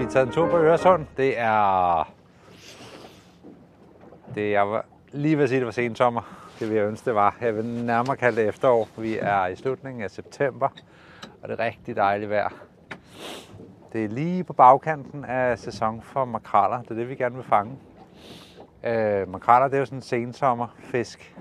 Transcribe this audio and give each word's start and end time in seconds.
vi 0.00 0.06
taget 0.06 0.26
en 0.26 0.32
tur 0.32 0.50
på 0.50 0.56
Øresund. 0.56 1.06
Det 1.16 1.38
er... 1.38 2.12
Det 4.34 4.54
er 4.56 4.82
lige 5.12 5.36
ved 5.36 5.44
at 5.44 5.48
sige, 5.48 5.58
det 5.58 5.66
var 5.66 5.72
sen 5.72 5.96
sommer. 5.96 6.48
Det 6.60 6.68
vil 6.68 6.76
jeg 6.76 6.86
ønske, 6.86 7.04
det 7.04 7.14
var. 7.14 7.36
Jeg 7.40 7.56
vil 7.56 7.64
nærmere 7.64 8.16
kalde 8.16 8.40
det 8.40 8.48
efterår. 8.48 8.88
Vi 8.98 9.18
er 9.18 9.46
i 9.46 9.56
slutningen 9.56 10.02
af 10.02 10.10
september, 10.10 10.68
og 11.42 11.48
det 11.48 11.60
er 11.60 11.64
rigtig 11.64 11.96
dejligt 11.96 12.30
vejr. 12.30 12.52
Det 13.92 14.04
er 14.04 14.08
lige 14.08 14.44
på 14.44 14.52
bagkanten 14.52 15.24
af 15.24 15.58
sæson 15.58 16.02
for 16.02 16.24
makraller. 16.24 16.82
Det 16.82 16.90
er 16.90 16.94
det, 16.94 17.08
vi 17.08 17.14
gerne 17.14 17.34
vil 17.34 17.44
fange. 17.44 17.72
Øh, 18.84 19.28
makraller, 19.28 19.68
det 19.68 19.74
er 19.74 19.80
jo 19.80 19.86
sådan 19.86 19.98
en 19.98 20.02
sensommerfisk. 20.02 21.36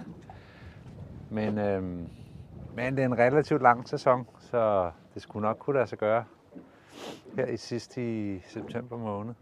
Men, 1.30 1.58
øh, 1.58 1.84
men 2.76 2.96
det 2.96 3.00
er 3.00 3.06
en 3.06 3.18
relativt 3.18 3.62
lang 3.62 3.90
sæson, 3.90 4.28
så 4.40 4.92
det 5.14 5.22
skulle 5.22 5.48
nok 5.48 5.58
kunne 5.60 5.76
lade 5.76 5.88
sig 5.88 5.98
gøre 5.98 6.24
her 7.36 7.46
i 7.46 7.58
sidste 7.58 8.02
i 8.02 8.40
september 8.48 8.98
måned. 8.98 9.34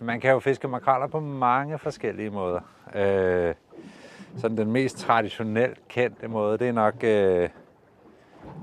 Man 0.00 0.20
kan 0.20 0.30
jo 0.30 0.38
fiske 0.38 0.68
makraller 0.68 1.06
på 1.06 1.20
mange 1.20 1.78
forskellige 1.78 2.30
måder. 2.30 2.60
Øh, 2.94 3.54
sådan 4.36 4.56
den 4.56 4.72
mest 4.72 4.98
traditionelt 4.98 5.88
kendte 5.88 6.28
måde, 6.28 6.58
det 6.58 6.68
er 6.68 6.72
nok 6.72 7.04
øh, 7.04 7.48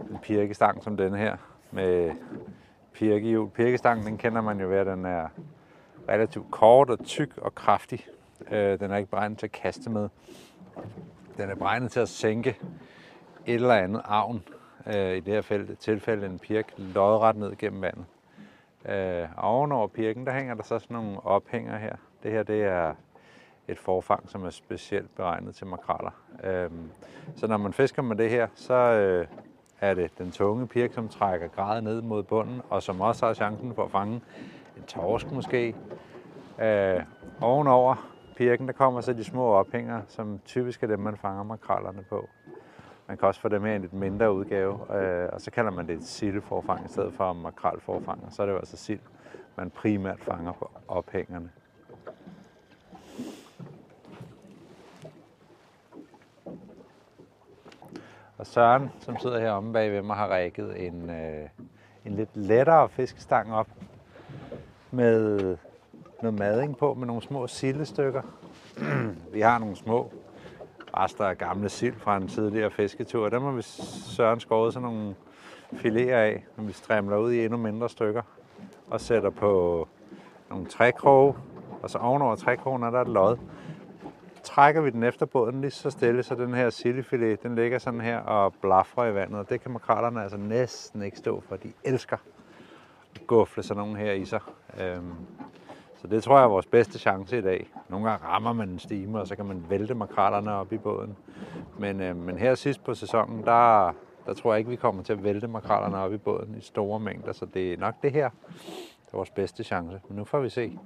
en 0.09 0.17
pirkestang 0.23 0.83
som 0.83 0.97
den 0.97 1.15
her, 1.15 1.37
med 1.71 2.11
pirkehjul. 2.93 3.49
Pirkestangen, 3.49 4.05
den 4.05 4.17
kender 4.17 4.41
man 4.41 4.59
jo 4.59 4.67
ved, 4.67 4.77
at 4.77 4.87
den 4.87 5.05
er 5.05 5.27
relativt 6.09 6.51
kort 6.51 6.89
og 6.89 7.05
tyk 7.05 7.37
og 7.37 7.55
kraftig. 7.55 8.07
Øh, 8.51 8.79
den 8.79 8.91
er 8.91 8.97
ikke 8.97 9.09
beregnet 9.09 9.37
til 9.37 9.45
at 9.45 9.51
kaste 9.51 9.89
med. 9.89 10.09
Den 11.37 11.49
er 11.49 11.55
beregnet 11.55 11.91
til 11.91 11.99
at 11.99 12.09
sænke 12.09 12.57
et 13.45 13.55
eller 13.55 13.73
andet 13.73 14.01
avn, 14.05 14.43
øh, 14.95 15.17
i 15.17 15.19
det 15.19 15.33
her 15.33 15.41
felt, 15.41 15.79
tilfælde 15.79 16.25
en 16.25 16.39
pirk, 16.39 16.73
lodret 16.77 17.35
ned 17.35 17.55
gennem 17.57 17.81
vandet. 17.81 18.05
Øh, 18.85 19.27
ovenover 19.37 19.87
pirken, 19.87 20.25
der 20.25 20.33
hænger 20.33 20.53
der 20.55 20.63
så 20.63 20.79
sådan 20.79 20.95
nogle 20.95 21.25
ophænger 21.25 21.77
her. 21.77 21.95
Det 22.23 22.31
her, 22.31 22.43
det 22.43 22.63
er 22.63 22.93
et 23.67 23.79
forfang, 23.79 24.29
som 24.29 24.45
er 24.45 24.49
specielt 24.49 25.15
beregnet 25.15 25.55
til 25.55 25.67
makraller. 25.67 26.11
Øh, 26.43 26.69
så 27.35 27.47
når 27.47 27.57
man 27.57 27.73
fisker 27.73 28.01
med 28.01 28.15
det 28.15 28.29
her, 28.29 28.47
så 28.55 28.73
øh, 28.73 29.27
er 29.81 29.93
det 29.93 30.11
den 30.17 30.31
tunge 30.31 30.67
pirk, 30.67 30.93
som 30.93 31.09
trækker 31.09 31.47
gradet 31.47 31.83
ned 31.83 32.01
mod 32.01 32.23
bunden, 32.23 32.61
og 32.69 32.83
som 32.83 33.01
også 33.01 33.25
har 33.25 33.33
chancen 33.33 33.75
for 33.75 33.85
at 33.85 33.91
fange 33.91 34.21
en 34.77 34.83
torsk 34.83 35.31
måske. 35.31 35.75
Øh, 36.61 37.01
ovenover 37.41 38.09
pirken, 38.35 38.67
der 38.67 38.73
kommer 38.73 39.01
så 39.01 39.13
de 39.13 39.23
små 39.23 39.45
ophænger, 39.45 40.01
som 40.07 40.39
typisk 40.45 40.83
er 40.83 40.87
dem, 40.87 40.99
man 40.99 41.17
fanger 41.17 41.43
makrallerne 41.43 42.03
på. 42.09 42.29
Man 43.07 43.17
kan 43.17 43.27
også 43.27 43.41
få 43.41 43.49
det 43.49 43.61
med 43.61 43.71
i 43.71 43.75
en 43.75 43.81
lidt 43.81 43.93
mindre 43.93 44.33
udgave, 44.33 44.95
øh, 44.95 45.29
og 45.33 45.41
så 45.41 45.51
kalder 45.51 45.71
man 45.71 45.87
det 45.87 45.95
et 45.95 46.03
sildeforfang 46.03 46.85
i 46.85 46.87
stedet 46.87 47.13
for 47.13 47.33
makralforfang, 47.33 48.23
og 48.25 48.33
så 48.33 48.41
er 48.41 48.45
det 48.45 48.53
jo 48.53 48.57
altså 48.57 48.77
sild, 48.77 48.99
man 49.55 49.69
primært 49.69 50.19
fanger 50.19 50.51
på 50.51 50.71
ophængerne. 50.87 51.51
Og 58.37 58.47
Søren, 58.47 58.91
som 58.99 59.17
sidder 59.17 59.39
her 59.39 59.51
omme 59.51 59.73
bagved 59.73 60.01
mig, 60.01 60.15
har 60.15 60.27
rækket 60.27 60.87
en, 60.87 61.09
øh, 61.09 61.49
en 62.05 62.15
lidt 62.15 62.37
lettere 62.37 62.89
fiskestang 62.89 63.53
op 63.53 63.67
med 64.91 65.57
noget 66.21 66.39
mading 66.39 66.77
på 66.77 66.93
med 66.93 67.07
nogle 67.07 67.21
små 67.21 67.47
sildestykker. 67.47 68.21
Vi 69.33 69.41
har 69.41 69.59
nogle 69.59 69.75
små 69.75 70.11
rester 70.99 71.25
af 71.25 71.37
gamle 71.37 71.69
sild 71.69 71.95
fra 71.95 72.17
en 72.17 72.27
tidligere 72.27 72.71
fisketur. 72.71 73.29
Dem 73.29 73.43
har 73.43 73.51
vi 73.51 73.61
Søren 73.61 74.39
skåret 74.39 74.73
sådan 74.73 74.89
nogle 74.89 75.15
filéer 75.73 76.13
af, 76.13 76.45
som 76.55 76.67
vi 76.67 76.73
strimler 76.73 77.17
ud 77.17 77.31
i 77.31 77.45
endnu 77.45 77.57
mindre 77.57 77.89
stykker 77.89 78.21
og 78.87 79.01
sætter 79.01 79.29
på 79.29 79.87
nogle 80.49 80.65
trækroge. 80.65 81.35
Og 81.81 81.89
så 81.89 81.97
ovenover 81.97 82.35
trækrogen 82.35 82.83
er 82.83 82.89
der 82.89 83.01
et 83.01 83.07
lod. 83.07 83.37
Trækker 84.43 84.81
vi 84.81 84.89
den 84.89 85.03
efter 85.03 85.25
båden 85.25 85.61
lige 85.61 85.71
så 85.71 85.89
stille, 85.89 86.23
så 86.23 86.35
den 86.35 86.53
her 86.53 86.69
sildefilet, 86.69 87.43
den 87.43 87.55
ligger 87.55 87.79
sådan 87.79 88.01
her 88.01 88.19
og 88.19 88.53
blaffer 88.61 89.05
i 89.05 89.13
vandet. 89.13 89.39
Og 89.39 89.49
det 89.49 89.61
kan 89.61 89.71
makrallerne 89.71 90.23
altså 90.23 90.37
næsten 90.37 91.01
ikke 91.01 91.17
stå 91.17 91.43
for. 91.49 91.55
De 91.55 91.71
elsker 91.83 92.17
at 93.15 93.27
gufle 93.27 93.63
sådan 93.63 93.83
nogle 93.83 93.97
her 93.97 94.11
i 94.11 94.25
sig. 94.25 94.39
Øhm, 94.81 95.13
så 96.07 96.15
det 96.15 96.23
tror 96.23 96.37
jeg 96.37 96.43
er 96.43 96.49
vores 96.49 96.65
bedste 96.65 96.99
chance 96.99 97.37
i 97.37 97.41
dag. 97.41 97.69
Nogle 97.89 98.09
gange 98.09 98.25
rammer 98.25 98.53
man 98.53 98.69
en 98.69 98.79
stime, 98.79 99.19
og 99.19 99.27
så 99.27 99.35
kan 99.35 99.45
man 99.45 99.65
vælte 99.69 99.93
makrallerne 99.93 100.51
op 100.51 100.73
i 100.73 100.77
båden. 100.77 101.17
Men, 101.79 102.01
øh, 102.01 102.15
men 102.15 102.37
her 102.37 102.55
sidst 102.55 102.83
på 102.83 102.93
sæsonen, 102.93 103.43
der, 103.43 103.93
der 104.25 104.33
tror 104.33 104.53
jeg 104.53 104.59
ikke, 104.59 104.69
vi 104.69 104.75
kommer 104.75 105.03
til 105.03 105.13
at 105.13 105.23
vælte 105.23 105.47
makrallerne 105.47 105.97
op 105.97 106.13
i 106.13 106.17
båden 106.17 106.55
i 106.57 106.61
store 106.61 106.99
mængder. 106.99 107.33
Så 107.33 107.45
det 107.45 107.73
er 107.73 107.77
nok 107.77 107.95
det 108.01 108.11
her, 108.11 108.29
der 108.29 109.13
er 109.13 109.17
vores 109.17 109.29
bedste 109.29 109.63
chance. 109.63 110.01
Men 110.07 110.17
nu 110.17 110.23
får 110.23 110.39
vi 110.39 110.49
se. 110.49 110.79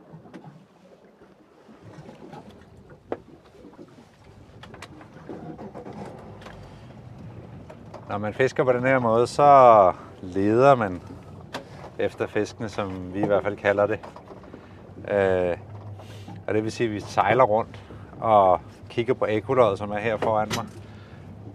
Når 8.09 8.17
man 8.17 8.33
fisker 8.33 8.63
på 8.63 8.73
den 8.73 8.83
her 8.83 8.99
måde, 8.99 9.27
så 9.27 9.93
leder 10.21 10.75
man 10.75 11.01
efter 11.99 12.27
fiskene, 12.27 12.69
som 12.69 13.13
vi 13.13 13.23
i 13.23 13.25
hvert 13.25 13.43
fald 13.43 13.57
kalder 13.57 13.87
det. 13.87 13.99
Øh, 15.07 15.57
og 16.47 16.53
det 16.53 16.63
vil 16.63 16.71
sige, 16.71 16.87
at 16.87 16.93
vi 16.93 16.99
sejler 16.99 17.43
rundt 17.43 17.83
og 18.19 18.61
kigger 18.89 19.13
på 19.13 19.25
ekkoloddet, 19.25 19.77
som 19.77 19.91
er 19.91 19.97
her 19.97 20.17
foran 20.17 20.47
mig, 20.55 20.65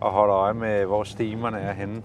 og 0.00 0.12
holder 0.12 0.34
øje 0.36 0.54
med, 0.54 0.84
hvor 0.84 1.04
stimerne 1.04 1.58
er 1.58 1.72
henne. 1.72 2.02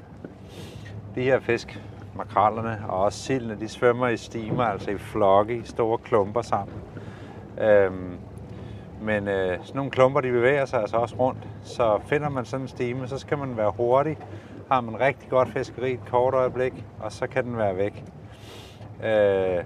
De 1.15 1.21
her 1.21 1.39
fisk, 1.39 1.81
makrallerne 2.15 2.79
og 2.89 2.99
også 2.99 3.19
sildene, 3.19 3.59
de 3.59 3.67
svømmer 3.67 4.07
i 4.07 4.17
stimer, 4.17 4.63
altså 4.63 4.91
i 4.91 4.97
flokke, 4.97 5.57
i 5.57 5.63
store 5.63 5.97
klumper 5.97 6.41
sammen. 6.41 6.75
Øhm, 7.61 8.17
men 9.01 9.27
øh, 9.27 9.59
sådan 9.63 9.75
nogle 9.75 9.91
klumper, 9.91 10.21
de 10.21 10.31
bevæger 10.31 10.65
sig 10.65 10.81
altså 10.81 10.97
også 10.97 11.15
rundt. 11.15 11.47
Så 11.63 11.99
finder 12.05 12.29
man 12.29 12.45
sådan 12.45 12.61
en 12.61 12.67
stime, 12.67 13.07
så 13.07 13.17
skal 13.17 13.37
man 13.37 13.57
være 13.57 13.71
hurtig. 13.77 14.17
Har 14.71 14.81
man 14.81 14.99
rigtig 14.99 15.29
godt 15.29 15.49
fiskeri 15.49 15.93
et 15.93 16.05
kort 16.09 16.33
øjeblik, 16.33 16.85
og 16.99 17.11
så 17.11 17.27
kan 17.27 17.45
den 17.45 17.57
være 17.57 17.77
væk. 17.77 18.03
Øh, 19.03 19.63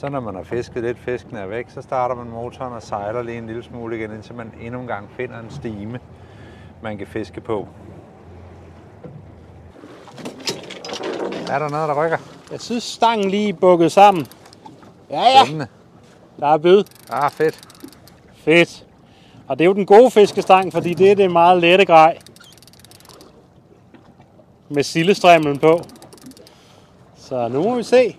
så 0.00 0.08
når 0.08 0.20
man 0.20 0.34
har 0.34 0.42
fisket 0.42 0.82
lidt, 0.82 0.98
fisken 0.98 1.36
er 1.36 1.46
væk, 1.46 1.66
så 1.70 1.82
starter 1.82 2.14
man 2.14 2.28
motoren 2.28 2.72
og 2.72 2.82
sejler 2.82 3.22
lige 3.22 3.38
en 3.38 3.46
lille 3.46 3.62
smule 3.62 3.96
igen, 3.96 4.12
indtil 4.12 4.34
man 4.34 4.52
endnu 4.60 4.80
en 4.80 4.86
gang 4.86 5.10
finder 5.16 5.38
en 5.38 5.50
stime, 5.50 6.00
man 6.82 6.98
kan 6.98 7.06
fiske 7.06 7.40
på. 7.40 7.68
Er 11.50 11.58
der 11.58 11.68
noget, 11.68 11.88
der 11.88 12.04
rykker? 12.04 12.18
Jeg 12.50 12.60
synes, 12.60 12.84
stangen 12.84 13.30
lige 13.30 13.52
bukket 13.52 13.92
sammen. 13.92 14.26
Ja, 15.10 15.22
ja. 15.22 15.44
Spændende. 15.44 15.66
Der 16.40 16.46
er 16.46 16.58
bid. 16.58 16.84
Ah, 17.10 17.30
fedt. 17.30 17.68
Fedt. 18.34 18.86
Og 19.48 19.58
det 19.58 19.64
er 19.64 19.66
jo 19.66 19.74
den 19.74 19.86
gode 19.86 20.10
fiskestang, 20.10 20.72
fordi 20.72 20.94
det 20.94 21.10
er 21.10 21.14
det 21.14 21.30
meget 21.30 21.60
lette 21.60 21.84
grej. 21.84 22.18
Med 24.68 24.82
sildestræmmen 24.82 25.58
på. 25.58 25.80
Så 27.16 27.48
nu 27.48 27.62
må 27.62 27.76
vi 27.76 27.82
se, 27.82 28.16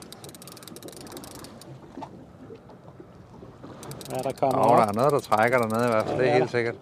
hvad 4.21 4.33
der 4.33 4.39
kommer 4.39 4.57
Og 4.59 4.77
der 4.77 4.85
er 4.87 4.91
noget, 4.93 5.11
der 5.11 5.19
trækker 5.19 5.57
dernede 5.57 5.85
i 5.85 5.91
hvert 5.91 6.05
fald. 6.05 6.17
Ja, 6.17 6.21
Det 6.23 6.29
er 6.29 6.33
ja. 6.33 6.37
helt 6.39 6.51
sikkert. 6.51 6.75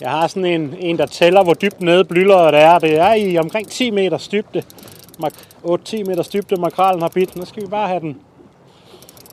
Jeg 0.00 0.10
har 0.10 0.26
sådan 0.26 0.44
en, 0.44 0.74
en 0.78 0.98
der 0.98 1.06
tæller, 1.06 1.42
hvor 1.44 1.54
dybt 1.54 1.80
nede 1.80 2.04
blyløjet 2.04 2.54
er. 2.54 2.78
Det 2.78 2.98
er 2.98 3.14
i 3.14 3.38
omkring 3.38 3.68
10 3.68 3.90
meter 3.90 4.28
dybde. 4.32 4.62
Mak- 5.24 5.46
8-10 5.64 6.04
meter 6.04 6.28
dybde, 6.32 6.56
makralen 6.60 7.02
har 7.02 7.08
bidt. 7.08 7.36
Nu 7.36 7.44
skal 7.44 7.62
vi 7.62 7.66
bare 7.68 7.88
have 7.88 8.00
den, 8.00 8.20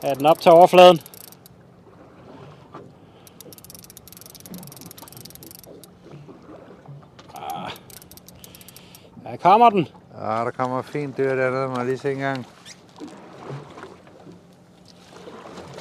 have 0.02 0.14
den 0.14 0.26
op 0.26 0.40
til 0.40 0.50
overfladen. 0.52 0.98
Ah. 7.34 7.70
Der 9.24 9.36
kommer 9.36 9.70
den. 9.70 9.88
Ja, 10.20 10.44
der 10.44 10.50
kommer 10.50 10.82
fint 10.82 11.16
dyr 11.18 11.34
dernede. 11.34 11.68
Må 11.68 11.76
jeg 11.76 11.86
lige 11.86 11.98
se 11.98 12.12
en 12.12 12.18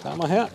Kommer 0.02 0.28
her. 0.28 0.48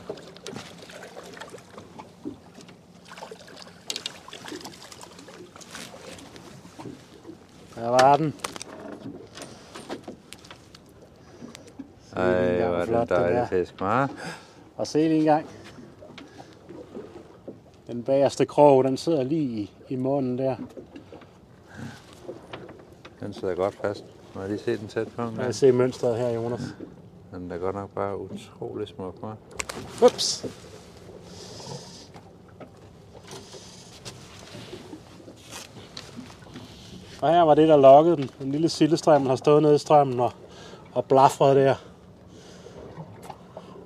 Der 7.74 7.88
var 7.88 8.16
den. 8.16 8.34
Ej, 12.16 12.66
hvor 12.68 12.76
er 12.76 13.04
det 13.04 13.36
er. 13.36 13.46
fisk, 13.46 13.74
hva'? 13.82 14.12
Og 14.76 14.86
se 14.86 14.98
lige 14.98 15.18
en 15.18 15.24
gang. 15.24 15.46
Den 17.86 18.02
bagerste 18.02 18.46
krog, 18.46 18.84
den 18.84 18.96
sidder 18.96 19.22
lige 19.22 19.60
i, 19.60 19.70
i 19.88 19.96
munden 19.96 20.38
der. 20.38 20.56
Den 23.20 23.32
sidder 23.32 23.54
godt 23.54 23.74
fast. 23.74 24.04
Må 24.34 24.40
jeg 24.40 24.50
lige 24.50 24.60
se 24.60 24.76
den 24.76 24.88
tæt 24.88 25.08
på? 25.08 25.22
gang? 25.22 25.36
kan 25.36 25.52
se 25.52 25.72
mønstret 25.72 26.16
her, 26.16 26.28
Jonas. 26.28 26.60
Den 27.36 27.50
er 27.50 27.58
godt 27.58 27.76
nok 27.76 27.90
bare 27.90 28.18
utrolig 28.18 28.88
smuk, 28.88 29.14
hva'? 29.14 30.04
Ups. 30.04 30.46
Og 37.22 37.30
her 37.30 37.42
var 37.42 37.54
det, 37.54 37.68
der 37.68 37.76
lokkede 37.76 38.16
den. 38.16 38.30
Den 38.38 38.52
lille 38.52 38.68
sildestrøm 38.68 39.26
har 39.26 39.36
stået 39.36 39.62
nede 39.62 39.74
i 39.74 39.78
strømmen 39.78 40.20
og, 40.20 40.32
og 40.92 41.04
blafret 41.04 41.56
der. 41.56 41.74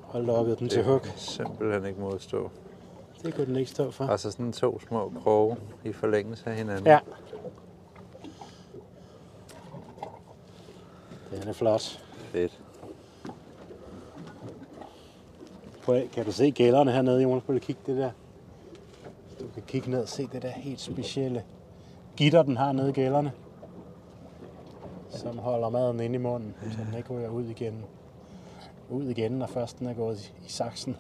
Og 0.09 0.23
lokkede 0.23 0.57
den 0.57 0.69
til 0.69 0.85
hug. 0.85 1.01
Simpelthen 1.17 1.85
ikke 1.85 2.01
modstå. 2.01 2.51
Det 3.23 3.35
kunne 3.35 3.47
den 3.47 3.57
ikke 3.57 3.71
stå 3.71 3.91
for. 3.91 4.05
Og 4.05 4.21
så 4.21 4.31
sådan 4.31 4.53
to 4.53 4.81
små 4.89 5.13
kroge 5.23 5.57
i 5.85 5.93
forlængelse 5.93 6.51
af 6.51 6.57
hinanden. 6.57 6.87
Ja. 6.87 6.99
Den 11.31 11.49
er 11.49 11.53
flot. 11.53 12.01
Fedt. 12.33 12.61
Prøv, 15.91 16.09
kan 16.09 16.25
du 16.25 16.33
se 16.33 16.51
gælderne 16.51 16.93
hernede, 16.93 17.23
Jonas? 17.23 17.43
Prøv 17.43 17.57
at 17.57 17.63
kigge 17.63 17.81
det 17.87 17.97
der. 17.97 18.11
Du 19.41 19.45
kan 19.55 19.63
kigge 19.67 19.91
ned 19.91 20.03
og 20.03 20.09
se 20.09 20.29
det 20.33 20.43
der 20.43 20.51
helt 20.51 20.81
specielle 20.81 21.45
gitter, 22.17 22.43
den 22.43 22.57
har 22.57 22.73
nede 22.73 22.89
i 22.89 22.93
gælderne. 22.93 23.33
Som 25.11 25.39
holder 25.39 25.69
maden 25.69 26.01
inde 26.01 26.15
i 26.15 26.19
munden, 26.19 26.55
så 26.63 26.79
den 26.91 26.99
ikke 26.99 27.15
ryger 27.15 27.29
ud 27.29 27.45
igen. 27.45 27.85
Ud 28.91 29.05
igen, 29.05 29.33
når 29.33 29.47
først 29.47 29.79
den 29.79 29.87
er 29.87 29.95
gået 29.95 30.33
i, 30.47 30.49
saksen. 30.49 30.97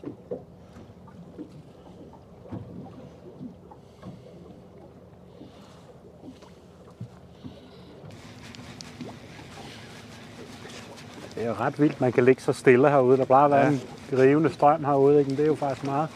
Det 11.34 11.44
er 11.46 11.60
ret 11.60 11.80
vildt, 11.80 12.00
man 12.00 12.12
kan 12.12 12.24
ligge 12.24 12.42
så 12.42 12.52
stille 12.52 12.90
herude. 12.90 13.16
Der 13.18 13.24
plejer 13.24 13.44
at 13.44 13.50
være 13.50 13.64
Ja. 13.66 13.70
en 13.72 13.80
rivende 14.18 14.52
strøm 14.52 14.84
herude, 14.84 15.18
ikke? 15.18 15.28
Men 15.28 15.36
det 15.36 15.42
er 15.42 15.46
jo 15.46 15.54
faktisk 15.54 15.86
meget. 15.86 16.08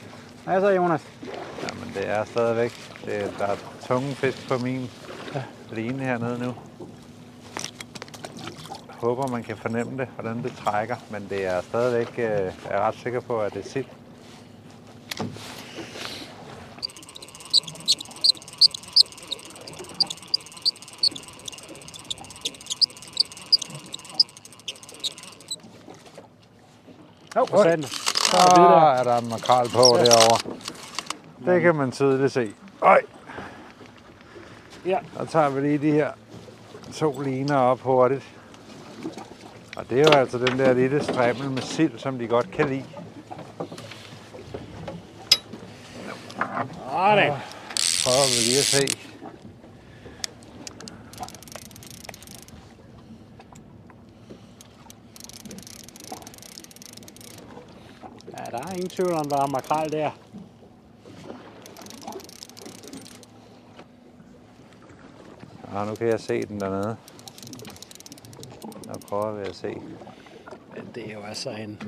Hvad 0.44 0.61
så, 0.61 0.69
Jonas? 0.70 1.00
Jamen, 1.62 1.94
det 1.94 2.08
er 2.08 2.25
stadigvæk... 2.25 2.73
Det, 3.05 3.35
der 3.38 3.44
er 3.46 3.56
tunge 3.88 4.08
fisk 4.14 4.49
på 4.49 4.58
min 4.58 4.91
Ja. 5.35 5.43
line 5.73 5.99
hernede 6.05 6.38
nu. 6.38 6.55
Jeg 8.88 8.94
håber, 9.00 9.26
man 9.26 9.43
kan 9.43 9.56
fornemme 9.56 9.99
det, 9.99 10.08
hvordan 10.14 10.43
det 10.43 10.52
trækker. 10.64 10.96
Men 11.11 11.26
det 11.31 11.46
er 11.46 11.61
stadigvæk... 11.61 12.08
Øh, 12.19 12.25
jeg 12.25 12.52
er 12.70 12.81
ret 12.81 12.94
sikker 12.94 13.20
på, 13.20 13.41
at 13.41 13.55
det 13.55 13.64
er 13.64 13.69
sild. 13.69 13.85
For. 27.55 27.87
Så 28.31 28.37
er 28.37 28.55
der. 28.55 28.91
er 28.91 29.05
der 29.05 29.17
en 29.19 29.29
makrel 29.29 29.69
på 29.69 29.79
derovre. 29.79 30.55
Det 31.47 31.62
kan 31.62 31.75
man 31.75 31.93
tydeligt 31.93 32.33
se. 32.33 32.53
Øj, 32.83 33.01
Ja, 34.87 34.99
så 35.19 35.25
tager 35.25 35.49
vi 35.49 35.61
lige 35.61 35.79
de 35.79 35.91
her 35.91 36.11
to 36.95 37.21
liner 37.21 37.56
op 37.56 37.81
hurtigt. 37.81 38.23
Og 39.77 39.91
det 39.91 40.01
er 40.01 40.05
jo 40.05 40.11
altså 40.19 40.39
den 40.39 40.59
der 40.59 40.73
lille 40.73 41.05
strimmel 41.05 41.51
med 41.51 41.62
sild, 41.62 41.99
som 41.99 42.19
de 42.19 42.27
godt 42.27 42.51
kan 42.51 42.69
lide. 42.69 42.85
sådan. 46.91 47.33
Prøver 48.05 48.27
vi 48.27 48.41
lige 48.51 48.59
at 48.59 48.65
se. 48.65 48.99
Ja, 58.33 58.45
der 58.51 58.59
er 58.67 58.73
ingen 58.73 58.83
tvivl 58.94 59.12
om, 59.12 59.29
der 59.29 59.43
er 59.43 59.46
makrel 59.46 59.93
der. 59.93 60.11
Ja, 65.73 65.85
nu 65.85 65.94
kan 65.94 66.06
jeg 66.06 66.20
se 66.20 66.43
den 66.43 66.61
dernede. 66.61 66.96
Nu 68.87 68.94
prøver 69.08 69.32
vi 69.32 69.49
at 69.49 69.56
se. 69.56 69.75
Men 70.75 70.88
det 70.94 71.11
er 71.11 71.14
jo 71.14 71.20
altså 71.20 71.50
en, 71.50 71.82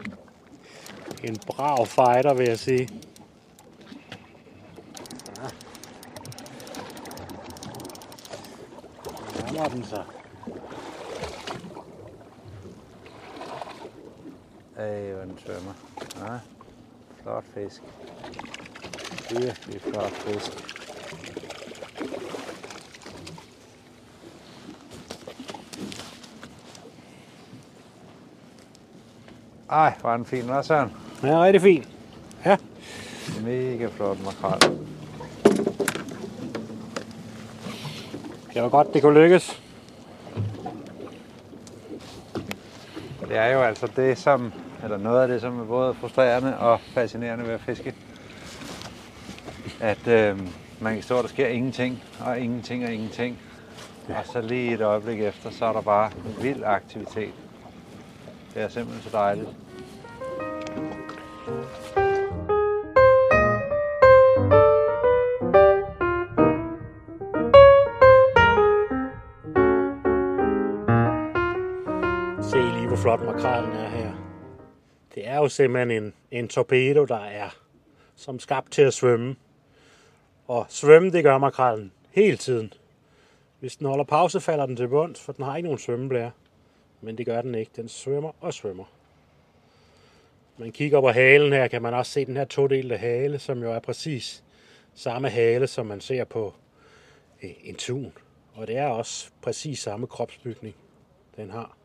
en 1.25 1.37
brav 1.47 1.87
fighter, 1.87 2.35
vil 2.35 2.47
jeg 2.49 2.59
sige. 2.59 2.89
Ja. 5.37 5.49
Nærmer 9.53 9.69
den 9.69 9.85
sig. 9.85 10.05
Ej, 14.77 15.13
hvor 15.13 15.23
den 15.23 15.39
svømmer. 15.39 15.73
Ja, 16.17 16.39
flot 17.27 17.45
fisk. 17.55 17.83
Virkelig 19.31 19.81
flot 19.81 20.11
fisk. 20.11 20.53
Ej, 29.71 29.95
er 30.05 30.17
den 30.17 30.25
fin, 30.27 30.51
hva' 30.51 30.63
Søren? 30.63 30.93
Ja, 31.23 31.43
rigtig 31.43 31.63
fint. 31.63 31.89
Ja, 32.45 32.57
Mega 33.43 33.87
flot 33.87 34.19
makrel. 34.25 34.79
det 38.55 38.63
var 38.63 38.69
godt, 38.69 38.95
det 38.95 39.03
kunne 39.03 39.21
lykkes. 39.21 39.63
Det 43.29 43.37
er 43.37 43.47
jo 43.47 43.63
altså 43.63 43.87
det, 43.97 44.19
som, 44.19 44.53
eller 44.83 44.99
noget 44.99 45.23
af 45.23 45.29
det, 45.29 45.41
som 45.41 45.61
er 45.61 45.65
både 45.65 45.95
frustrerende 45.95 46.59
og 46.59 46.81
fascinerende 46.81 47.47
ved 47.47 47.53
at 47.53 47.61
fiske. 47.61 47.95
At 49.81 50.09
øh, 50.09 50.39
man 50.81 50.95
kan 50.95 51.03
stå, 51.03 51.23
der 51.23 51.29
sker 51.29 51.49
ingenting, 51.49 52.03
og 52.21 52.39
ingenting 52.39 52.85
og 52.85 52.93
ingenting. 52.93 53.39
Og 54.09 54.27
så 54.33 54.41
lige 54.41 54.75
et 54.75 54.81
øjeblik 54.81 55.21
efter, 55.21 55.51
så 55.51 55.65
er 55.65 55.73
der 55.73 55.81
bare 55.81 56.11
en 56.27 56.43
vild 56.43 56.65
aktivitet. 56.65 57.33
Det 58.55 58.63
er 58.63 58.69
simpelthen 58.69 59.11
så 59.11 59.17
dejligt. 59.17 59.49
Jo 75.47 75.51
simpelthen 75.51 76.03
en, 76.03 76.13
en 76.31 76.49
torpedo, 76.49 77.05
der 77.05 77.25
er 77.25 77.49
som 78.17 78.39
skabt 78.39 78.73
til 78.73 78.83
at 78.83 78.95
svømme. 78.95 79.37
Og 80.49 80.67
svømme, 80.69 81.11
det 81.11 81.25
gør 81.25 81.39
makrallen 81.39 81.93
hele 82.11 82.37
tiden. 82.37 82.73
Hvis 83.61 83.77
den 83.77 83.87
holder 83.87 84.05
pause, 84.05 84.41
falder 84.41 84.67
den 84.67 84.77
til 84.77 84.89
bunds, 84.89 85.21
for 85.21 85.33
den 85.33 85.45
har 85.45 85.57
ikke 85.57 85.67
nogen 85.67 85.79
svømmeblære. 85.79 86.31
Men 87.01 87.19
det 87.19 87.27
gør 87.27 87.43
den 87.43 87.55
ikke. 87.55 87.71
Den 87.77 87.89
svømmer 87.89 88.33
og 88.41 88.55
svømmer. 88.55 88.85
Man 90.59 90.73
kigger 90.73 91.01
på 91.01 91.09
halen 91.11 91.53
her, 91.53 91.69
kan 91.69 91.83
man 91.83 91.95
også 91.95 92.13
se 92.13 92.25
den 92.25 92.37
her 92.37 92.45
todelte 92.45 92.97
hale, 92.97 93.39
som 93.39 93.63
jo 93.63 93.73
er 93.73 93.79
præcis 93.79 94.45
samme 94.95 95.29
hale, 95.29 95.67
som 95.67 95.87
man 95.87 96.01
ser 96.01 96.25
på 96.25 96.55
øh, 97.43 97.51
en 97.65 97.75
tun. 97.75 98.13
Og 98.55 98.67
det 98.67 98.77
er 98.77 98.87
også 98.87 99.31
præcis 99.43 99.79
samme 99.79 100.07
kropsbygning, 100.07 100.75
den 101.37 101.51
har. 101.51 101.77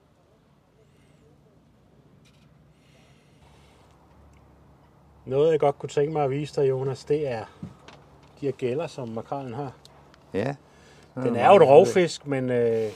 Noget, 5.26 5.52
jeg 5.52 5.60
godt 5.60 5.80
kunne 5.80 5.90
tænke 5.90 6.14
mig 6.14 6.24
at 6.24 6.30
vise 6.30 6.62
dig, 6.62 6.70
Jonas, 6.70 7.04
det 7.06 7.28
er 7.28 7.46
de 8.42 8.46
her 8.46 8.52
gælder, 8.52 8.88
som 8.88 9.08
makralen 9.08 9.54
har. 9.54 9.74
Ja. 10.34 10.56
Den 11.16 11.36
er 11.36 11.50
jo 11.50 11.56
et 11.56 11.62
rovfisk, 11.68 12.28
men 12.28 12.50
øh, 12.50 12.90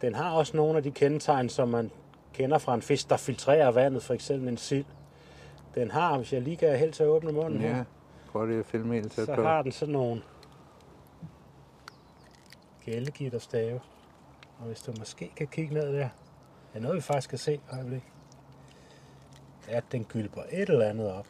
den 0.00 0.14
har 0.14 0.30
også 0.32 0.56
nogle 0.56 0.76
af 0.76 0.82
de 0.82 0.90
kendetegn, 0.90 1.48
som 1.48 1.68
man 1.68 1.90
kender 2.32 2.58
fra 2.58 2.74
en 2.74 2.82
fisk, 2.82 3.10
der 3.10 3.16
filtrerer 3.16 3.70
vandet, 3.70 4.02
for 4.02 4.14
eksempel 4.14 4.48
en 4.48 4.56
sild. 4.56 4.84
Den 5.74 5.90
har, 5.90 6.16
hvis 6.16 6.32
jeg 6.32 6.42
lige 6.42 6.56
kan 6.56 6.78
helt 6.78 6.94
til 6.94 7.02
at 7.02 7.08
åbne 7.08 7.32
munden 7.32 7.60
her, 7.60 7.76
Ja. 7.76 7.84
Prøv 8.32 8.46
lige 8.46 8.58
at 8.58 8.66
filme 8.66 8.94
helt 8.94 9.12
tæt 9.12 9.26
så 9.26 9.34
på. 9.34 9.42
har 9.42 9.62
den 9.62 9.72
sådan 9.72 9.92
nogle 9.92 10.22
gældegitterstave. 12.84 13.80
Og 14.58 14.66
hvis 14.66 14.80
du 14.80 14.92
måske 14.98 15.32
kan 15.36 15.46
kigge 15.46 15.74
ned 15.74 15.92
der, 15.92 16.08
er 16.74 16.80
noget, 16.80 16.96
vi 16.96 17.00
faktisk 17.00 17.28
kan 17.30 17.38
se. 17.38 17.60
Øjeblik. 17.72 18.02
At 19.72 19.84
den 19.92 20.04
gylper 20.04 20.42
et 20.50 20.68
eller 20.68 20.88
andet 20.88 21.12
op. 21.12 21.26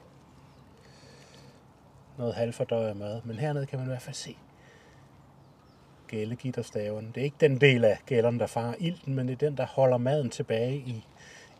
Noget 2.18 2.34
halvfordøjet 2.34 2.96
mad. 2.96 3.20
Men 3.24 3.36
hernede 3.36 3.66
kan 3.66 3.78
man 3.78 3.88
i 3.88 3.90
hvert 3.90 4.02
fald 4.02 4.14
se 4.14 4.36
gællegitterstaven. 6.08 7.06
Det 7.14 7.20
er 7.20 7.24
ikke 7.24 7.36
den 7.40 7.60
del 7.60 7.84
af 7.84 7.98
gælderen, 8.06 8.40
der 8.40 8.46
farer 8.46 8.74
ilten, 8.78 9.14
men 9.14 9.28
det 9.28 9.42
er 9.42 9.48
den, 9.48 9.56
der 9.56 9.66
holder 9.66 9.98
maden 9.98 10.30
tilbage 10.30 10.76
i, 10.76 11.06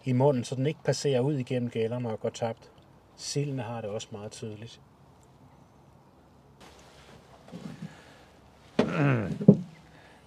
i 0.05 0.13
munden, 0.13 0.45
så 0.45 0.55
den 0.55 0.67
ikke 0.67 0.83
passerer 0.85 1.21
ud 1.21 1.35
igennem 1.35 1.71
gælderne 1.71 2.11
og 2.11 2.21
går 2.21 2.29
tabt. 2.29 2.71
Sildene 3.17 3.63
har 3.63 3.81
det 3.81 3.91
også 3.91 4.09
meget 4.11 4.33
tydeligt. 4.33 4.81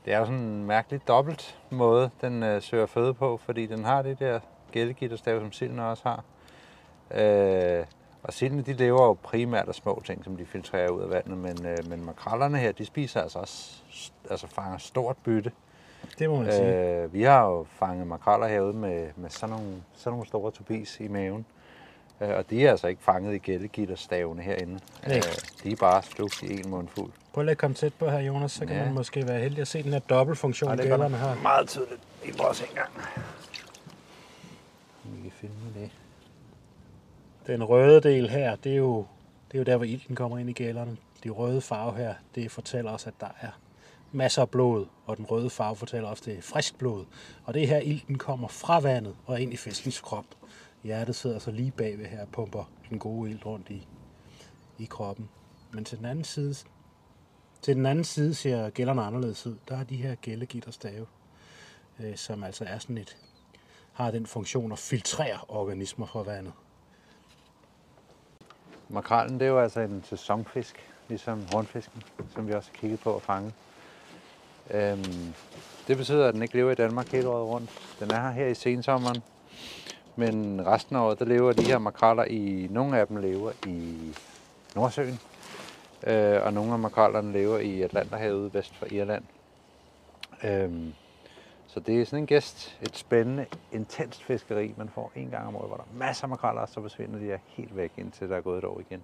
Det 0.06 0.14
er 0.14 0.18
jo 0.18 0.26
sådan 0.26 0.40
en 0.40 0.66
mærkelig 0.66 1.08
dobbelt 1.08 1.60
måde, 1.70 2.10
den 2.22 2.44
øh, 2.44 2.62
søger 2.62 2.86
føde 2.86 3.14
på, 3.14 3.38
fordi 3.38 3.66
den 3.66 3.84
har 3.84 4.02
det 4.02 4.20
der 4.20 4.40
gældegitterstav, 4.72 5.40
som 5.40 5.52
silden 5.52 5.80
også 5.80 6.04
har. 6.04 6.24
Øh, 7.12 7.86
Og 8.24 8.34
sildene, 8.34 8.62
de 8.62 8.74
lever 8.74 9.06
jo 9.06 9.14
primært 9.24 9.68
af 9.68 9.76
små 9.76 10.02
ting, 10.06 10.24
som 10.24 10.38
de 10.38 10.46
filtrerer 10.46 10.90
ud 10.90 11.02
af 11.02 11.10
vandet, 11.10 11.38
men, 11.38 11.66
øh, 11.66 11.90
men 11.90 12.06
makrallerne 12.06 12.58
her, 12.58 12.72
de 12.72 12.86
spiser 12.86 13.22
altså 13.22 13.40
også, 13.40 13.82
altså 14.30 14.48
fanger 14.48 14.78
stort 14.78 15.18
bytte. 15.24 15.52
Det 16.20 16.30
må 16.30 16.42
man 16.42 16.52
sige. 16.52 17.02
Øh, 17.04 17.14
vi 17.14 17.24
har 17.24 17.46
jo 17.46 17.66
fanget 17.80 18.08
makraller 18.08 18.48
herude 18.48 18.74
med, 18.74 19.08
med 19.16 19.30
sådan, 19.30 19.56
nogle, 19.56 19.74
sådan 19.94 20.12
nogle 20.14 20.28
store 20.28 20.52
tobis 20.52 21.00
i 21.00 21.08
maven. 21.08 21.46
Øh, 22.22 22.30
og 22.30 22.50
de 22.50 22.66
er 22.68 22.72
altså 22.72 22.88
ikke 22.88 23.04
fanget 23.04 23.36
i 23.36 23.38
gældegitterstavene 23.38 24.42
herinde. 24.42 24.80
Nej. 25.08 25.18
Øh, 25.18 25.24
de 25.64 25.72
er 25.72 25.76
bare 25.76 26.04
slugt 26.04 26.42
i 26.44 26.60
en 26.60 26.70
mundfuld. 26.70 27.12
Prøv 27.34 27.44
lige 27.44 27.52
at 27.52 27.58
komme 27.58 27.76
tæt 27.76 27.94
på 27.94 28.10
her, 28.10 28.20
Jonas, 28.20 28.52
så 28.52 28.66
kan 28.66 28.76
Ja. 28.76 28.84
man 28.86 28.94
måske 28.94 29.28
være 29.28 29.40
heldig 29.40 29.62
at 29.62 29.68
se 29.68 29.84
den 29.84 29.92
her 29.94 30.00
dobbeltfunktion, 30.00 30.72
det 30.78 30.82
gælderne 30.82 31.18
har. 31.18 31.36
meget 31.42 31.68
tydeligt. 31.68 32.02
Vi 32.26 32.32
prøver 32.38 32.52
os 32.52 32.62
en 32.62 32.76
gang. 32.76 32.90
Vi 35.04 35.22
kan 35.22 35.32
finde 35.32 35.56
det. 35.80 35.90
Den 37.48 37.64
røde 37.64 38.02
del 38.02 38.30
her, 38.30 38.56
det 38.56 38.72
er 38.72 38.76
jo, 38.76 39.06
det 39.52 39.58
er 39.58 39.60
jo 39.60 39.64
der, 39.64 39.78
hvor 39.78 39.86
ilten 39.86 40.16
kommer 40.16 40.38
ind 40.38 40.50
i 40.50 40.54
gælderne. 40.54 40.98
De 41.24 41.30
røde 41.30 41.62
farve 41.62 41.98
her, 41.98 42.16
det 42.36 42.52
fortæller 42.52 42.92
os, 42.92 43.08
at 43.08 43.14
der 43.20 43.30
er 43.42 43.60
masser 44.12 44.42
af 44.42 44.50
blod, 44.50 44.86
og 45.06 45.18
den 45.18 45.26
røde 45.26 45.50
farve 45.50 45.76
fortæller 45.76 46.10
os, 46.10 46.20
at 46.20 46.26
det 46.26 46.38
er 46.38 46.42
frisk 46.42 46.78
blod. 46.78 47.06
Og 47.44 47.54
det 47.54 47.64
er 47.64 47.68
her, 47.68 47.80
ilten 47.80 48.18
kommer 48.18 48.48
fra 48.48 48.80
vandet 48.80 49.16
og 49.26 49.42
ind 49.42 49.54
i 49.54 49.58
fiskens 49.58 50.02
krop. 50.02 50.26
Hjertet 50.84 51.16
sidder 51.16 51.40
så 51.40 51.52
lige 51.52 51.72
bagved 51.72 52.06
her 52.06 52.22
og 52.22 52.28
pumper 52.28 52.72
den 52.90 53.00
gode 53.00 53.32
ilt 53.32 53.46
rundt 53.46 53.70
i, 53.70 53.88
i 54.80 54.86
kroppen. 54.86 55.30
Men 55.72 55.86
til 55.86 55.98
den 55.98 56.06
anden 56.06 56.24
side, 56.24 56.56
til 57.62 57.76
den 57.76 57.86
anden 57.86 58.04
side 58.04 58.34
ser 58.34 58.70
gælderne 58.70 59.02
anderledes 59.02 59.48
ud. 59.48 59.56
Der 59.68 59.78
er 59.78 59.84
de 59.84 59.96
her 59.96 60.16
gællegitterstave, 60.16 61.06
øh, 62.00 62.16
som 62.16 62.44
altså 62.44 62.64
er 62.68 62.80
sådan 62.80 62.98
et, 62.98 63.18
har 63.94 64.12
den 64.12 64.26
funktion 64.26 64.72
at 64.72 64.80
filtrere 64.80 65.40
organismer 65.48 66.06
fra 66.06 66.24
vandet. 66.24 66.54
Makrallen, 68.90 69.40
det 69.40 69.46
er 69.46 69.50
jo 69.50 69.60
altså 69.60 69.80
en 69.80 70.04
sæsonfisk, 70.06 70.92
ligesom 71.08 71.42
hornfisken, 71.52 72.04
som 72.34 72.48
vi 72.48 72.54
også 72.54 72.70
har 72.74 72.80
kigget 72.80 73.00
på 73.00 73.16
at 73.16 73.22
fange. 73.22 73.54
Øhm, 74.72 75.34
det 75.88 75.98
betyder, 75.98 76.28
at 76.28 76.34
den 76.34 76.42
ikke 76.42 76.56
lever 76.56 76.72
i 76.72 76.76
Danmark 76.76 77.08
hele 77.12 77.30
året 77.30 77.48
rundt. 77.48 77.70
Den 78.00 78.12
er 78.12 78.22
her, 78.22 78.32
her 78.32 78.48
i 78.48 78.54
sensommeren, 78.54 79.24
men 80.16 80.66
resten 80.66 80.96
af 80.96 81.00
året, 81.00 81.20
der 81.20 81.26
lever 81.26 81.54
de 81.54 81.64
her 81.64 81.78
makraller 81.78 82.26
i, 82.26 82.68
nogle 82.72 83.00
af 83.00 83.08
dem 83.08 83.18
lever 83.18 83.52
i 83.68 83.98
Nordsøen, 84.76 85.20
øh, 86.08 86.42
og 86.44 86.54
nogle 86.54 86.74
af 86.74 86.80
makrallerne 86.80 87.32
lever 87.32 87.58
i 87.58 87.82
Atlanterhavet 87.82 88.54
vest 88.54 88.76
for 88.76 88.86
Irland. 88.92 89.24
Øhm, 90.44 90.94
så 91.76 91.82
det 91.82 92.02
er 92.02 92.06
sådan 92.06 92.20
en 92.20 92.26
gæst, 92.28 92.78
et 92.82 92.98
spændende, 92.98 93.46
intenst 93.72 94.24
fiskeri, 94.24 94.74
man 94.78 94.90
får 94.90 95.12
en 95.16 95.30
gang 95.30 95.48
om 95.48 95.56
året, 95.56 95.68
hvor 95.68 95.76
der 95.78 95.84
er 95.84 95.98
masser 95.98 96.24
af 96.24 96.30
makraller, 96.30 96.62
og 96.62 96.70
så 96.70 96.82
forsvinder 96.82 97.20
de 97.20 97.26
her 97.26 97.38
helt 97.48 97.78
væk, 97.78 97.92
indtil 97.98 98.30
der 98.30 98.38
er 98.38 98.42
gået 98.42 98.58
et 98.58 98.64
år 98.64 98.80
igen. 98.90 99.04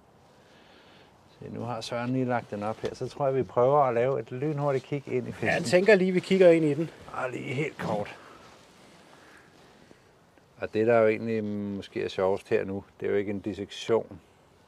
Så 1.30 1.44
nu 1.50 1.60
har 1.60 1.80
Søren 1.80 2.12
lige 2.12 2.24
lagt 2.24 2.50
den 2.50 2.62
op 2.62 2.76
her, 2.76 2.94
så 2.94 3.08
tror 3.08 3.26
jeg, 3.26 3.34
vi 3.36 3.42
prøver 3.42 3.78
at 3.82 3.94
lave 3.94 4.20
et 4.20 4.30
lynhurtigt 4.32 4.84
kig 4.84 5.02
ind 5.06 5.26
i 5.28 5.30
Ja, 5.30 5.32
fisken. 5.32 5.48
jeg 5.48 5.64
tænker 5.64 5.94
lige, 5.94 6.12
vi 6.12 6.20
kigger 6.20 6.50
ind 6.50 6.64
i 6.64 6.74
den. 6.74 6.90
Og 7.12 7.30
lige 7.30 7.54
helt 7.54 7.78
kort. 7.78 8.16
Og 10.58 10.74
det, 10.74 10.86
der 10.86 10.98
jo 10.98 11.08
egentlig 11.08 11.44
måske 11.44 12.04
er 12.04 12.08
sjovest 12.08 12.48
her 12.48 12.64
nu, 12.64 12.84
det 13.00 13.06
er 13.06 13.10
jo 13.10 13.16
ikke 13.16 13.30
en 13.30 13.40
dissektion, 13.40 14.20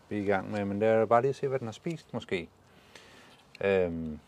vi 0.08 0.18
er 0.18 0.22
i 0.22 0.26
gang 0.26 0.50
med, 0.50 0.64
men 0.64 0.80
det 0.80 0.88
er 0.88 0.94
jo 0.94 1.06
bare 1.06 1.20
lige 1.20 1.28
at 1.30 1.36
se, 1.36 1.48
hvad 1.48 1.58
den 1.58 1.66
har 1.66 1.72
spist 1.72 2.14
måske. 2.14 2.48
Øhm, 3.60 4.18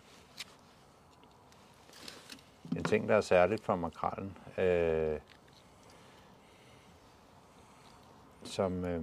en 2.76 2.84
ting, 2.84 3.08
der 3.08 3.14
er 3.14 3.20
særligt 3.20 3.64
for 3.64 3.76
makrallen, 3.76 4.36
øh, 4.58 5.18
som, 8.44 8.84
øh, 8.84 9.02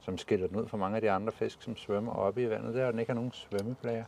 som 0.00 0.18
skiller 0.18 0.46
den 0.46 0.56
ud 0.56 0.68
fra 0.68 0.76
mange 0.76 0.96
af 0.96 1.02
de 1.02 1.10
andre 1.10 1.32
fisk, 1.32 1.62
som 1.62 1.76
svømmer 1.76 2.12
oppe 2.12 2.42
i 2.42 2.50
vandet, 2.50 2.74
det 2.74 2.82
er, 2.82 2.88
at 2.88 2.92
den 2.92 3.00
ikke 3.00 3.10
har 3.10 3.14
nogen 3.14 3.32
svømmeplager. 3.32 4.04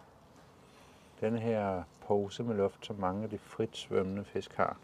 Denne 1.21 1.41
her 1.41 1.83
pose 2.07 2.43
med 2.43 2.55
luft, 2.55 2.87
som 2.87 2.97
mange 2.97 3.25
af 3.25 3.31
de 3.31 3.39
frit 3.39 3.77
svømmende 3.77 4.25
fisk 4.25 4.55
har, 4.55 4.77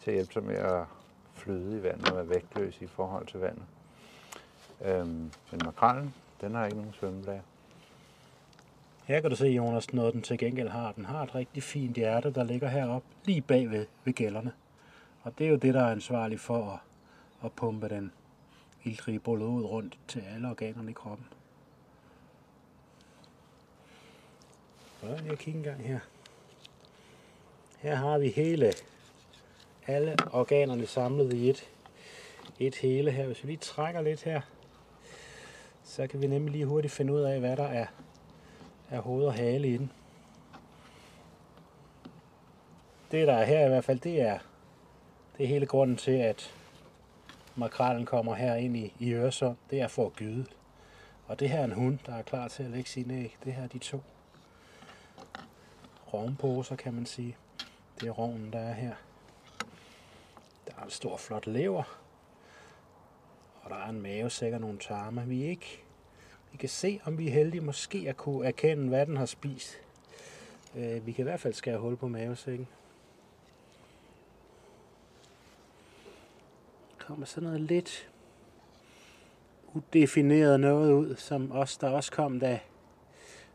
til 0.00 0.10
at 0.10 0.14
hjælpe 0.14 0.32
sig 0.32 0.44
med 0.44 0.56
at 0.56 0.84
flyde 1.34 1.78
i 1.78 1.82
vandet 1.82 2.10
og 2.10 2.16
være 2.16 2.28
vægtløs 2.28 2.80
i 2.80 2.86
forhold 2.86 3.26
til 3.26 3.40
vandet. 3.40 3.64
Øhm, 4.84 5.32
men 5.50 5.60
makrallen, 5.64 6.14
den 6.40 6.54
har 6.54 6.64
ikke 6.64 6.76
nogen 6.76 6.92
svømmeblære. 6.92 7.42
Her 9.04 9.20
kan 9.20 9.30
du 9.30 9.36
se, 9.36 9.46
Jonas, 9.46 9.92
noget 9.92 10.14
den 10.14 10.22
til 10.22 10.38
gengæld 10.38 10.68
har. 10.68 10.92
Den 10.92 11.04
har 11.04 11.22
et 11.22 11.34
rigtig 11.34 11.62
fint 11.62 11.96
hjerte, 11.96 12.30
der 12.30 12.44
ligger 12.44 12.68
heroppe 12.68 13.08
lige 13.24 13.40
bagved 13.40 13.86
ved 14.04 14.12
gælderne. 14.12 14.52
Og 15.22 15.38
det 15.38 15.46
er 15.46 15.50
jo 15.50 15.56
det, 15.56 15.74
der 15.74 15.82
er 15.82 15.90
ansvarligt 15.90 16.40
for 16.40 16.70
at, 16.70 16.78
at 17.44 17.52
pumpe 17.52 17.88
den 17.88 18.12
iltrige 18.84 19.18
blod 19.18 19.64
rundt 19.64 19.98
til 20.08 20.20
alle 20.34 20.48
organerne 20.48 20.90
i 20.90 20.94
kroppen. 20.94 21.26
Prøv 25.00 25.16
lige 25.18 25.32
at 25.32 25.38
kigge 25.38 25.58
en 25.58 25.64
gang 25.64 25.82
her. 25.82 25.98
Her 27.78 27.94
har 27.94 28.18
vi 28.18 28.28
hele, 28.28 28.72
alle 29.86 30.16
organerne 30.32 30.86
samlet 30.86 31.32
i 31.32 31.50
et, 31.50 31.68
et 32.58 32.74
hele 32.74 33.10
her. 33.10 33.26
Hvis 33.26 33.42
vi 33.42 33.48
lige 33.48 33.58
trækker 33.58 34.00
lidt 34.00 34.22
her, 34.22 34.40
så 35.84 36.06
kan 36.06 36.22
vi 36.22 36.26
nemlig 36.26 36.52
lige 36.52 36.66
hurtigt 36.66 36.92
finde 36.92 37.12
ud 37.12 37.20
af, 37.20 37.40
hvad 37.40 37.56
der 37.56 37.66
er 37.66 37.86
er 38.94 39.00
hoved 39.00 39.24
og 39.24 39.34
hale 39.34 39.68
i 39.68 39.76
den. 39.76 39.92
Det 43.10 43.26
der 43.26 43.34
er 43.34 43.44
her 43.44 43.66
i 43.66 43.68
hvert 43.68 43.84
fald, 43.84 44.00
det 44.00 44.20
er, 44.20 44.38
det 45.36 45.44
er 45.44 45.48
hele 45.48 45.66
grunden 45.66 45.96
til, 45.96 46.10
at 46.10 46.54
makrallen 47.54 48.06
kommer 48.06 48.34
her 48.34 48.54
ind 48.54 48.76
i, 48.76 48.94
i 48.98 49.12
Øresund. 49.12 49.56
Det 49.70 49.80
er 49.80 49.88
for 49.88 50.06
at 50.06 50.12
gyde. 50.12 50.46
Og 51.26 51.40
det 51.40 51.48
her 51.48 51.58
er 51.60 51.64
en 51.64 51.72
hund, 51.72 51.98
der 52.06 52.14
er 52.14 52.22
klar 52.22 52.48
til 52.48 52.62
at 52.62 52.70
lægge 52.70 52.90
sine 52.90 53.14
æg. 53.14 53.36
Det 53.44 53.52
her 53.52 53.62
er 53.62 53.68
de 53.68 53.78
to 53.78 54.02
rovnposer, 56.12 56.76
kan 56.76 56.94
man 56.94 57.06
sige. 57.06 57.36
Det 58.00 58.08
er 58.08 58.12
rovnen, 58.12 58.52
der 58.52 58.58
er 58.58 58.72
her. 58.72 58.94
Der 60.66 60.72
er 60.78 60.84
en 60.84 60.90
stor 60.90 61.16
flot 61.16 61.46
lever. 61.46 61.98
Og 63.62 63.70
der 63.70 63.76
er 63.76 63.88
en 63.88 64.02
mave, 64.02 64.30
sikkert 64.30 64.60
nogle 64.60 64.78
tarme. 64.78 65.26
Vi 65.26 65.44
er 65.44 65.48
ikke 65.48 65.83
vi 66.54 66.58
kan 66.58 66.68
se, 66.68 67.00
om 67.04 67.18
vi 67.18 67.26
er 67.26 67.32
heldige 67.32 67.60
måske 67.60 68.04
at 68.08 68.16
kunne 68.16 68.46
erkende, 68.46 68.88
hvad 68.88 69.06
den 69.06 69.16
har 69.16 69.26
spist. 69.26 69.78
Øh, 70.76 71.06
Vi 71.06 71.12
kan 71.12 71.22
i 71.22 71.28
hvert 71.28 71.40
fald 71.40 71.54
skære 71.54 71.78
hul 71.78 71.96
på 71.96 72.08
mavesækken. 72.08 72.66
Kommer 76.98 77.26
sådan 77.26 77.42
noget 77.42 77.60
lidt 77.60 78.08
udefineret 79.74 80.60
noget 80.60 80.92
ud, 80.92 81.16
som 81.16 81.50
også, 81.50 81.78
der 81.80 81.88
også 81.88 82.12
kom 82.12 82.40
da, 82.40 82.60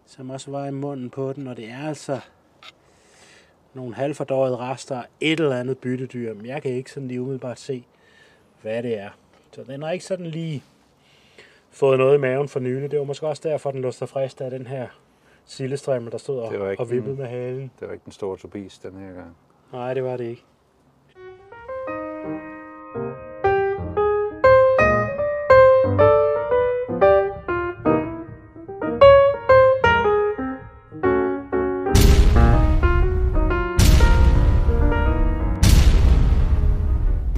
som 0.06 0.29
også 0.29 0.51
var 0.51 0.65
i 0.65 0.72
munden 0.72 1.10
på 1.10 1.34
den, 1.34 1.48
og 1.48 1.58
det 1.58 1.70
er 1.70 1.88
altså 1.88 2.20
nogle 3.74 3.96
halvfordøjet 3.96 4.60
rester 4.60 4.98
af 4.98 5.08
et 5.20 5.39
eller 5.39 5.60
andet 5.60 5.77
byttedyr, 5.77 6.34
men 6.34 6.46
jeg 6.46 6.62
kan 6.62 6.72
ikke 6.72 6.91
sådan 6.91 7.08
lige 7.08 7.22
umiddelbart 7.22 7.60
se, 7.60 7.86
hvad 8.62 8.84
det 8.84 8.98
er. 8.98 9.10
Så 9.51 9.63
den 9.63 9.84
er 9.84 9.91
ikke 9.91 10.06
sådan 10.06 10.25
lige 10.25 10.63
fået 11.71 11.97
noget 11.99 12.15
i 12.15 12.17
maven 12.19 12.47
for 12.49 12.59
nylig. 12.59 12.91
Det 12.91 12.99
var 12.99 13.05
måske 13.05 13.27
også 13.27 13.41
derfor, 13.49 13.71
den 13.71 13.81
lå 13.81 13.91
så 13.91 14.05
frisk 14.05 14.41
af 14.41 14.49
den 14.51 14.67
her 14.67 14.88
sildestrømme, 15.45 16.09
der 16.09 16.17
stod 16.17 16.39
og, 16.39 16.75
og 16.79 16.91
vippede 16.91 17.11
den- 17.15 17.21
med 17.21 17.29
halen. 17.29 17.71
Det 17.79 17.88
var 17.88 17.93
ikke 17.93 18.05
den 18.05 18.13
store 18.13 18.38
tobis 18.38 18.77
den 18.79 18.95
her 18.97 19.13
gang. 19.13 19.35
Nej, 19.73 19.93
det 19.93 20.03
var 20.03 20.17
det 20.17 20.25
ikke. 20.25 20.43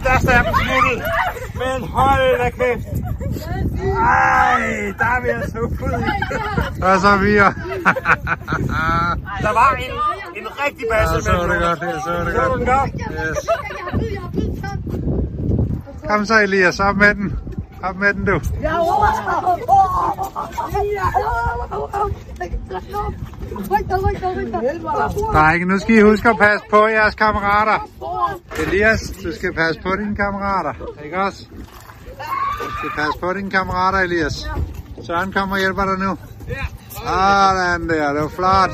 største 0.04 0.32
af 0.38 0.44
dem 0.46 0.54
smuttet. 0.64 1.04
Men 1.62 1.88
hold 1.90 2.38
da 2.38 2.50
kæft. 2.50 2.91
Hvad 6.78 7.00
så, 7.00 7.18
Via? 7.18 7.44
Der 9.42 9.54
var 9.54 9.76
en, 9.76 9.92
en 10.42 10.48
rigtig 10.66 10.86
masse 10.92 11.16
Jeg 11.16 11.24
så 11.24 11.32
det 11.32 11.62
godt, 11.62 11.82
jeg 11.82 12.02
så 12.06 12.12
det 12.26 12.34
Så 12.34 12.42
du 12.42 12.66
godt. 12.66 12.92
Yes. 13.30 13.48
Kom 16.08 16.26
så, 16.26 16.40
Elias, 16.40 16.80
op 16.80 16.98
med 16.98 17.16
den. 17.16 17.40
Op 17.84 17.96
med 17.96 18.14
den, 18.14 18.26
du. 18.26 18.40
Drenge, 25.34 25.66
nu 25.66 25.80
skal 25.80 25.96
I 25.96 26.02
huske 26.02 26.30
at 26.30 26.38
passe 26.38 26.66
på 26.70 26.88
jeres 26.88 27.16
kammerater. 27.16 27.90
Elias, 28.68 29.02
du 29.24 29.36
skal 29.36 29.54
passe 29.54 29.82
på 29.82 29.96
dine 29.96 30.16
kammerater, 30.16 30.74
ikke 31.06 31.18
også? 31.18 31.46
Du 32.60 32.72
skal 32.78 32.90
passe 32.96 33.20
på 33.20 33.34
dine 33.34 33.52
kammerater, 33.52 34.00
Elias. 34.00 34.48
Søren 35.06 35.32
kommer 35.32 35.56
og 35.56 35.60
hjælper 35.60 35.86
dig 35.86 36.00
nu. 36.00 36.18
Sådan 36.90 37.90
der, 37.90 38.14
det 38.14 38.22
var 38.22 38.30
flot. 38.30 38.72